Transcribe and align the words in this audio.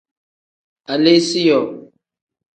Aleesiyoo. 0.91 1.67